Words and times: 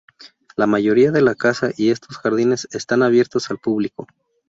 La 0.55 0.65
mayoría 0.65 1.11
de 1.11 1.21
la 1.21 1.35
casa 1.35 1.69
y 1.77 1.91
estos 1.91 2.17
jardines 2.17 2.67
están 2.71 3.03
abiertos 3.03 3.51
al 3.51 3.59
público. 3.59 4.07